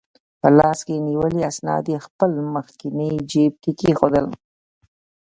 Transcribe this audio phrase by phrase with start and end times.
[0.41, 4.27] په لاس کې نیولي اسناد یې خپل مخکني جیب کې کېښوول.